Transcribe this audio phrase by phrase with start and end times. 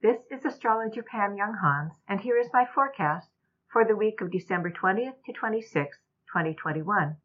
[0.00, 3.30] This is astrologer Pam Younghans, and here is my forecast
[3.66, 5.98] for the week of December 20th to 26th,
[6.32, 7.16] 2021.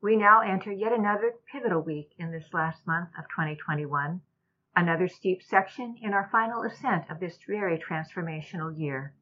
[0.00, 4.22] We now enter yet another pivotal week in this last month of 2021,
[4.74, 9.12] another steep section in our final ascent of this very transformational year.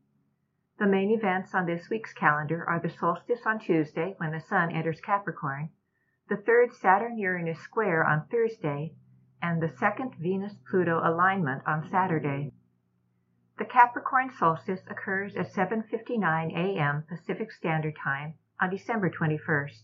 [0.79, 4.71] The main events on this week's calendar are the solstice on Tuesday when the Sun
[4.71, 5.71] enters Capricorn,
[6.29, 8.95] the third Saturn Uranus square on Thursday,
[9.43, 12.53] and the second Venus-Pluto alignment on Saturday.
[13.59, 17.05] The Capricorn solstice occurs at 7:59 a.m.
[17.09, 19.83] Pacific Standard Time on December 21st.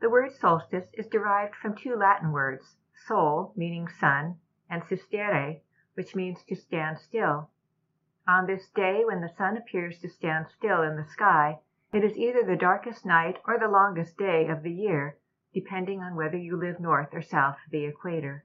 [0.00, 4.38] The word solstice is derived from two Latin words, sol, meaning sun,
[4.68, 5.62] and sistere,
[5.94, 7.50] which means to stand still.
[8.28, 11.60] On this day when the sun appears to stand still in the sky,
[11.92, 15.16] it is either the darkest night or the longest day of the year,
[15.54, 18.44] depending on whether you live north or south of the equator.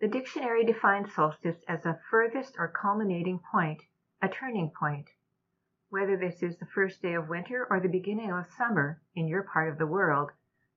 [0.00, 3.82] The dictionary defines solstice as a furthest or culminating point,
[4.22, 5.10] a turning point.
[5.88, 9.42] Whether this is the first day of winter or the beginning of summer in your
[9.42, 10.30] part of the world,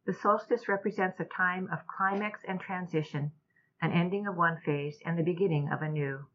[0.07, 3.31] the solstice represents a time of climax and transition,
[3.79, 6.25] an ending of one phase and the beginning of a new.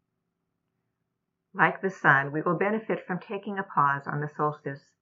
[1.52, 4.92] Like the sun, we will benefit from taking a pause on the solstice.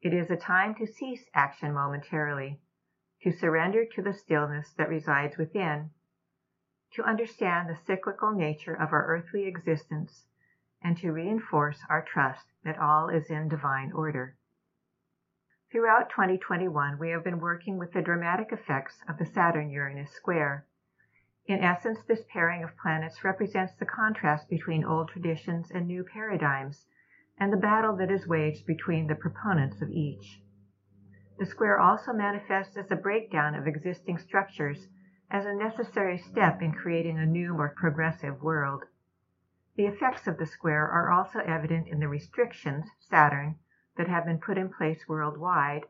[0.00, 2.60] It is a time to cease action momentarily,
[3.20, 5.90] to surrender to the stillness that resides within
[6.94, 10.26] to understand the cyclical nature of our earthly existence,
[10.82, 14.36] and to reinforce our trust that all is in divine order.
[15.70, 20.66] Throughout 2021, we have been working with the dramatic effects of the Saturn Uranus square.
[21.46, 26.86] In essence, this pairing of planets represents the contrast between old traditions and new paradigms,
[27.38, 30.42] and the battle that is waged between the proponents of each.
[31.38, 34.88] The square also manifests as a breakdown of existing structures
[35.32, 38.84] as a necessary step in creating a new, more progressive world.
[39.76, 43.58] The effects of the square are also evident in the restrictions, Saturn,
[43.96, 45.86] that have been put in place worldwide,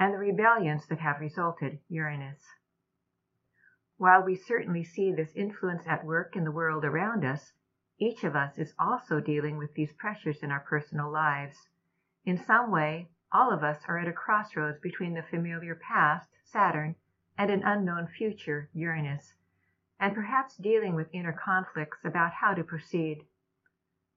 [0.00, 2.42] and the rebellions that have resulted, Uranus.
[3.98, 7.52] While we certainly see this influence at work in the world around us,
[7.98, 11.68] each of us is also dealing with these pressures in our personal lives.
[12.24, 16.96] In some way, all of us are at a crossroads between the familiar past, Saturn,
[17.38, 19.34] and an unknown future, Uranus,
[20.00, 23.24] and perhaps dealing with inner conflicts about how to proceed.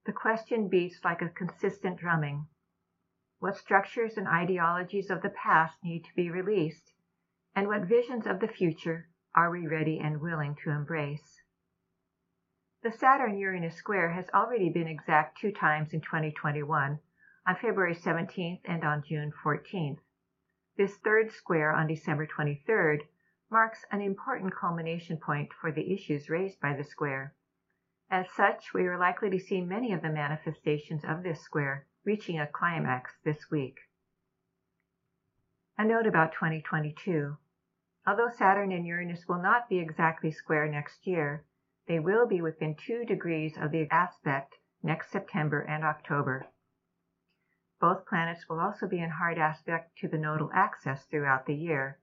[0.06, 2.48] The question beats like a consistent drumming.
[3.40, 6.94] What structures and ideologies of the past need to be released,
[7.56, 11.42] and what visions of the future are we ready and willing to embrace?
[12.82, 17.00] The Saturn Uranus square has already been exact two times in 2021,
[17.46, 20.00] on February 17th and on June 14th.
[20.80, 23.02] This third square on December 23rd
[23.52, 27.36] marks an important culmination point for the issues raised by the square.
[28.10, 32.40] As such, we are likely to see many of the manifestations of this square reaching
[32.40, 33.76] a climax this week.
[35.78, 37.36] A note about 2022.
[38.08, 41.44] Although Saturn and Uranus will not be exactly square next year,
[41.88, 46.48] they will be within two degrees of the aspect next September and October.
[47.80, 51.98] Both planets will also be in hard aspect to the nodal axis throughout the year.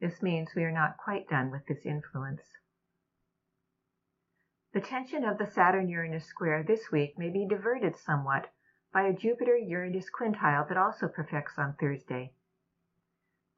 [0.00, 2.42] This means we are not quite done with this influence.
[4.72, 8.52] The tension of the Saturn-Uranus square this week may be diverted somewhat
[8.92, 12.34] by a Jupiter-Uranus quintile that also perfects on Thursday.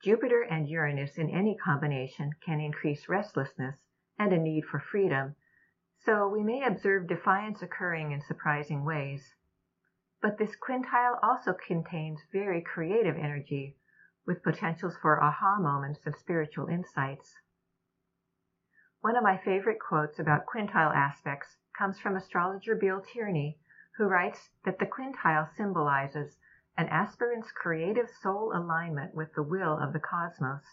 [0.03, 3.77] Jupiter and Uranus in any combination can increase restlessness
[4.19, 5.35] and a need for freedom,
[5.99, 9.35] so we may observe defiance occurring in surprising ways.
[10.23, 13.79] But this quintile also contains very creative energy,
[14.27, 17.39] with potentials for aha moments and spiritual insights.
[19.01, 23.59] One of my favorite quotes about quintile aspects comes from astrologer Bill Tierney,
[23.97, 26.37] who writes that the quintile symbolizes
[26.77, 30.65] an aspirant's creative soul alignment with the will of the cosmos.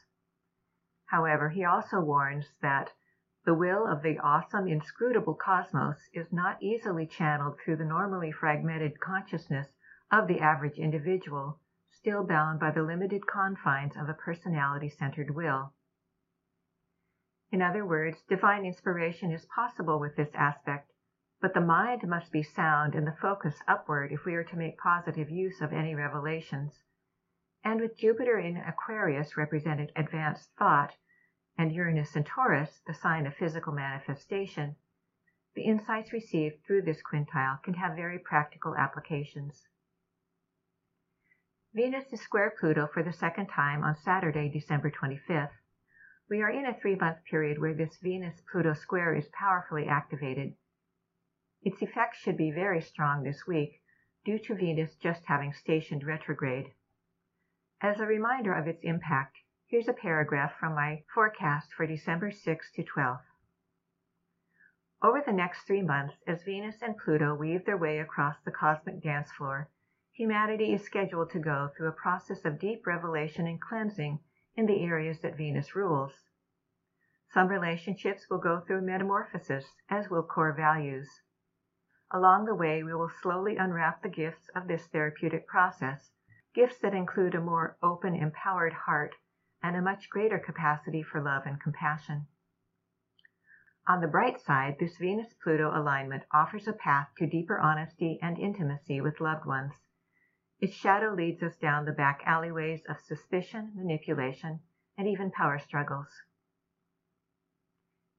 [1.06, 2.92] However, he also warns that
[3.48, 9.00] the will of the awesome, inscrutable cosmos is not easily channeled through the normally fragmented
[9.00, 9.70] consciousness
[10.12, 11.58] of the average individual,
[11.90, 15.74] still bound by the limited confines of a personality-centered will.
[17.50, 20.92] In other words, divine inspiration is possible with this aspect,
[21.40, 24.78] but the mind must be sound and the focus upward if we are to make
[24.78, 26.84] positive use of any revelations.
[27.64, 30.98] And with Jupiter in Aquarius represented advanced thought,
[31.58, 34.76] and Uranus in Taurus, the sign of physical manifestation,
[35.56, 39.68] the insights received through this quintile can have very practical applications.
[41.74, 45.52] Venus is square Pluto for the second time on Saturday, December 25th.
[46.30, 50.56] We are in a three month period where this Venus Pluto square is powerfully activated.
[51.64, 53.82] Its effects should be very strong this week
[54.26, 56.74] due to Venus just having stationed retrograde.
[57.82, 59.38] As a reminder of its impact,
[59.70, 63.18] here's a paragraph from my forecast for December 6 to 12.
[65.04, 69.04] Over the next three months, as Venus and Pluto weave their way across the cosmic
[69.04, 69.70] dance floor,
[70.14, 74.20] humanity is scheduled to go through a process of deep revelation and cleansing
[74.56, 76.14] in the areas that Venus rules.
[77.34, 81.10] Some relationships will go through metamorphosis, as will core values.
[82.10, 86.10] Along the way, we will slowly unwrap the gifts of this therapeutic process,
[86.56, 89.14] gifts that include a more open, empowered heart
[89.68, 92.26] and a much greater capacity for love and compassion.
[93.88, 98.40] On the bright side, this Venus Pluto alignment offers a path to deeper honesty and
[98.40, 99.74] intimacy with loved ones
[100.60, 104.60] its shadow leads us down the back alleyways of suspicion, manipulation,
[104.98, 106.08] and even power struggles.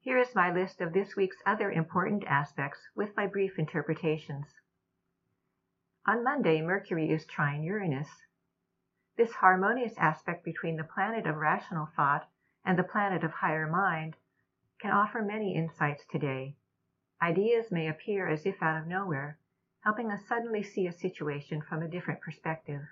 [0.01, 4.47] Here is my list of this week's other important aspects with my brief interpretations.
[6.07, 8.09] On Monday, Mercury is trine Uranus.
[9.19, 12.31] This harmonious aspect between the planet of rational thought
[12.65, 14.15] and the planet of higher mind
[14.79, 16.55] can offer many insights today.
[17.21, 19.41] Ideas may appear as if out of nowhere,
[19.81, 22.83] helping us suddenly see a situation from a different perspective.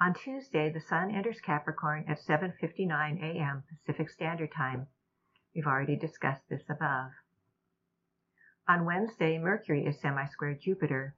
[0.00, 3.64] On Tuesday, the Sun enters Capricorn at 7:59 a.m.
[3.68, 4.88] Pacific Standard Time.
[5.54, 7.12] We've already discussed this above.
[8.66, 11.14] On Wednesday, Mercury is semi-squared Jupiter.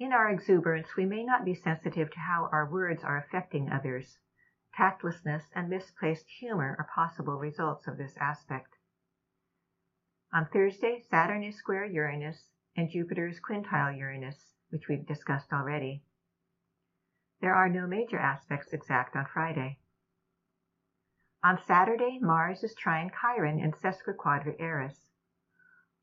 [0.00, 4.18] In our exuberance, we may not be sensitive to how our words are affecting others.
[4.74, 8.78] Tactlessness and misplaced humor are possible results of this aspect.
[10.32, 16.02] On Thursday, Saturn is square Uranus and Jupiter's quintile Uranus, which we've discussed already.
[17.42, 19.80] There are no major aspects exact on Friday.
[21.44, 25.10] On Saturday, Mars is trine Chiron in sesquiquadrate Eris.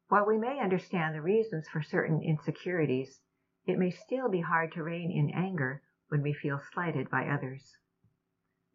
[0.07, 3.21] While we may understand the reasons for certain insecurities,
[3.67, 7.75] it may still be hard to rein in anger when we feel slighted by others.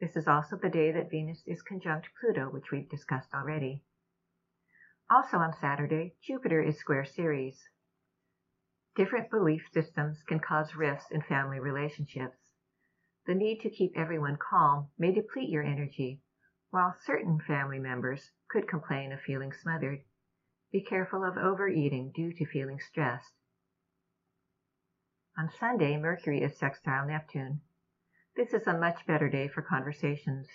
[0.01, 3.83] This is also the day that Venus is conjunct Pluto, which we've discussed already.
[5.11, 7.69] Also on Saturday, Jupiter is square Ceres.
[8.95, 12.53] Different belief systems can cause rifts in family relationships.
[13.27, 16.21] The need to keep everyone calm may deplete your energy,
[16.71, 20.03] while certain family members could complain of feeling smothered.
[20.71, 23.33] Be careful of overeating due to feeling stressed.
[25.39, 27.63] On Sunday, Mercury is sextile Neptune.
[28.37, 30.47] This is a much better day for conversations,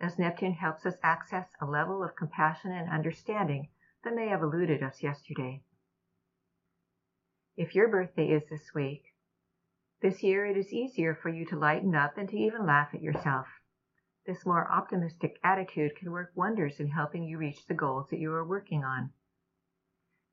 [0.00, 3.68] as Neptune helps us access a level of compassion and understanding
[4.02, 5.62] that may have eluded us yesterday.
[7.56, 9.14] If your birthday is this week,
[10.02, 13.02] this year it is easier for you to lighten up and to even laugh at
[13.02, 13.46] yourself.
[14.26, 18.32] This more optimistic attitude can work wonders in helping you reach the goals that you
[18.32, 19.12] are working on.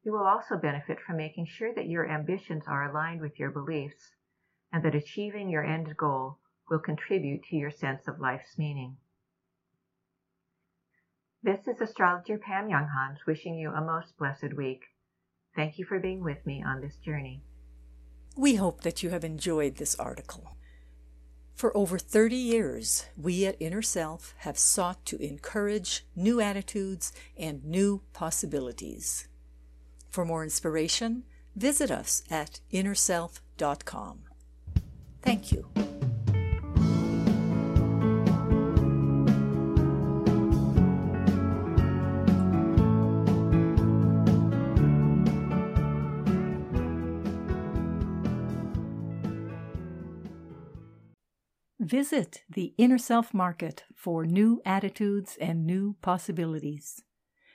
[0.03, 4.15] You will also benefit from making sure that your ambitions are aligned with your beliefs
[4.74, 6.39] and that achieving your end goal
[6.69, 8.98] will contribute to your sense of life's meaning.
[11.44, 14.81] This is astrologer Pam Younghans wishing you a most blessed week.
[15.56, 17.44] Thank you for being with me on this journey.
[18.37, 20.56] We hope that you have enjoyed this article.
[21.54, 27.64] For over 30 years, we at Inner Self have sought to encourage new attitudes and
[27.66, 29.28] new possibilities.
[30.11, 31.23] For more inspiration,
[31.56, 34.19] visit us at innerself.com.
[35.21, 35.69] Thank you.
[51.80, 57.03] Visit the Inner Self Market for new attitudes and new possibilities.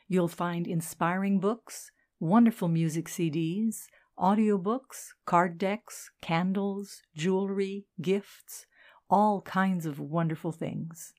[0.09, 3.87] You'll find inspiring books, wonderful music CDs,
[4.19, 8.65] audiobooks, card decks, candles, jewelry, gifts,
[9.09, 11.13] all kinds of wonderful things.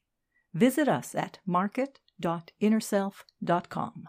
[0.54, 4.04] Visit us at market.innerself.com.